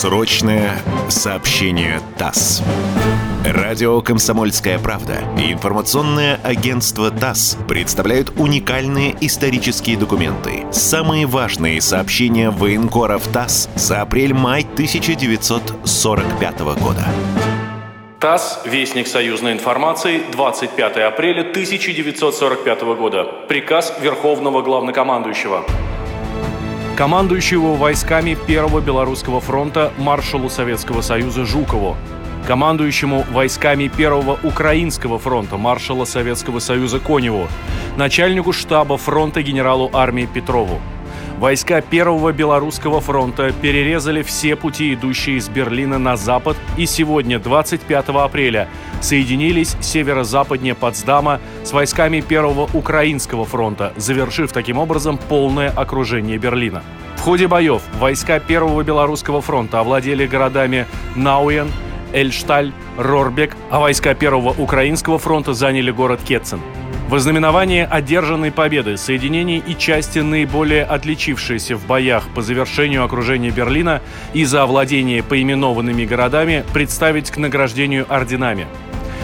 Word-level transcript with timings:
Срочное 0.00 0.80
сообщение 1.10 2.00
ТАСС. 2.16 2.62
Радио 3.44 4.00
«Комсомольская 4.00 4.78
правда» 4.78 5.18
и 5.36 5.52
информационное 5.52 6.40
агентство 6.42 7.10
ТАСС 7.10 7.58
представляют 7.68 8.32
уникальные 8.38 9.14
исторические 9.20 9.98
документы. 9.98 10.64
Самые 10.72 11.26
важные 11.26 11.82
сообщения 11.82 12.48
военкоров 12.48 13.28
ТАСС 13.28 13.68
за 13.74 14.00
апрель-май 14.00 14.62
1945 14.62 16.60
года. 16.60 17.04
ТАСС, 18.20 18.60
Вестник 18.64 19.06
союзной 19.06 19.52
информации, 19.52 20.22
25 20.32 20.96
апреля 20.96 21.42
1945 21.42 22.82
года. 22.96 23.24
Приказ 23.48 23.92
Верховного 24.00 24.62
Главнокомандующего 24.62 25.66
командующего 26.96 27.74
войсками 27.74 28.36
Первого 28.46 28.80
Белорусского 28.80 29.40
фронта 29.40 29.92
маршалу 29.98 30.50
Советского 30.50 31.00
Союза 31.00 31.44
Жукову, 31.44 31.96
командующему 32.46 33.24
войсками 33.30 33.88
Первого 33.88 34.38
Украинского 34.42 35.18
фронта 35.18 35.56
маршала 35.56 36.04
Советского 36.04 36.58
Союза 36.58 36.98
Коневу, 37.00 37.48
начальнику 37.96 38.52
штаба 38.52 38.96
фронта 38.96 39.42
генералу 39.42 39.90
армии 39.92 40.28
Петрову. 40.32 40.80
Войска 41.40 41.80
Первого 41.80 42.32
Белорусского 42.32 43.00
фронта 43.00 43.50
перерезали 43.50 44.20
все 44.20 44.56
пути, 44.56 44.92
идущие 44.92 45.38
из 45.38 45.48
Берлина 45.48 45.98
на 45.98 46.18
запад, 46.18 46.58
и 46.76 46.84
сегодня, 46.84 47.38
25 47.38 48.10
апреля, 48.10 48.68
соединились 49.00 49.74
северо-западнее 49.80 50.74
Потсдама 50.74 51.40
с 51.64 51.72
войсками 51.72 52.20
Первого 52.20 52.68
Украинского 52.74 53.46
фронта, 53.46 53.94
завершив 53.96 54.52
таким 54.52 54.76
образом 54.76 55.16
полное 55.16 55.70
окружение 55.70 56.36
Берлина. 56.36 56.82
В 57.16 57.22
ходе 57.22 57.48
боев 57.48 57.80
войска 57.98 58.38
Первого 58.38 58.82
Белорусского 58.82 59.40
фронта 59.40 59.80
овладели 59.80 60.26
городами 60.26 60.84
Науен, 61.16 61.72
Эльшталь, 62.12 62.74
Рорбек, 62.98 63.56
а 63.70 63.80
войска 63.80 64.12
Первого 64.12 64.50
Украинского 64.50 65.18
фронта 65.18 65.54
заняли 65.54 65.90
город 65.90 66.20
Кетцен. 66.22 66.60
В 67.10 67.14
ознаменование 67.16 67.86
одержанной 67.86 68.52
победы 68.52 68.96
соединения 68.96 69.58
и 69.58 69.76
части, 69.76 70.20
наиболее 70.20 70.84
отличившиеся 70.84 71.74
в 71.74 71.84
боях 71.84 72.28
по 72.36 72.40
завершению 72.40 73.02
окружения 73.02 73.50
Берлина 73.50 74.00
и 74.32 74.44
за 74.44 74.62
овладение 74.62 75.20
поименованными 75.24 76.04
городами, 76.04 76.64
представить 76.72 77.32
к 77.32 77.36
награждению 77.36 78.06
орденами. 78.08 78.68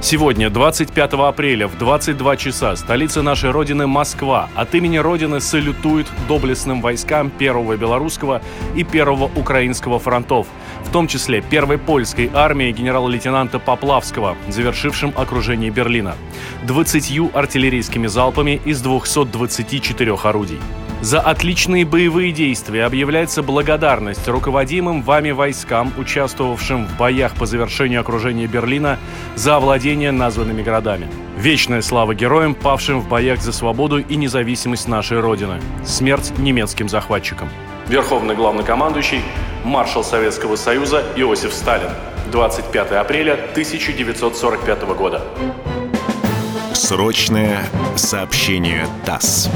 Сегодня, 0.00 0.48
25 0.48 1.12
апреля, 1.14 1.66
в 1.66 1.76
22 1.76 2.36
часа, 2.36 2.76
столица 2.76 3.20
нашей 3.20 3.50
Родины 3.50 3.88
Москва 3.88 4.48
от 4.54 4.72
имени 4.76 4.96
Родины 4.96 5.40
салютует 5.40 6.06
доблестным 6.28 6.80
войскам 6.80 7.30
Первого 7.30 7.76
Белорусского 7.76 8.40
и 8.76 8.84
Первого 8.84 9.24
Украинского 9.34 9.98
фронтов, 9.98 10.46
в 10.84 10.92
том 10.92 11.08
числе 11.08 11.42
Первой 11.42 11.78
Польской 11.78 12.30
армии 12.32 12.70
генерала-лейтенанта 12.70 13.58
Поплавского, 13.58 14.36
завершившим 14.48 15.12
окружение 15.16 15.70
Берлина, 15.70 16.14
20 16.62 17.34
артиллерийскими 17.34 18.06
залпами 18.06 18.60
из 18.64 18.80
224 18.80 20.14
орудий. 20.22 20.60
За 21.00 21.20
отличные 21.20 21.84
боевые 21.84 22.32
действия 22.32 22.84
объявляется 22.84 23.42
благодарность 23.42 24.26
руководимым 24.26 25.02
вами 25.02 25.30
войскам, 25.30 25.92
участвовавшим 25.96 26.86
в 26.86 26.96
боях 26.96 27.34
по 27.34 27.46
завершению 27.46 28.00
окружения 28.00 28.48
Берлина 28.48 28.98
за 29.36 29.56
овладение 29.56 30.10
названными 30.10 30.62
городами. 30.62 31.06
Вечная 31.36 31.82
слава 31.82 32.16
героям, 32.16 32.54
павшим 32.54 33.00
в 33.00 33.08
боях 33.08 33.40
за 33.40 33.52
свободу 33.52 33.98
и 33.98 34.16
независимость 34.16 34.88
нашей 34.88 35.20
Родины. 35.20 35.60
Смерть 35.86 36.32
немецким 36.36 36.88
захватчикам. 36.88 37.48
Верховный 37.86 38.34
главнокомандующий, 38.34 39.22
маршал 39.64 40.02
Советского 40.02 40.56
Союза 40.56 41.04
Иосиф 41.14 41.54
Сталин. 41.54 41.90
25 42.32 42.92
апреля 42.92 43.34
1945 43.52 44.82
года. 44.96 45.22
Срочное 46.72 47.64
сообщение 47.96 48.86
ТАСС. 49.06 49.48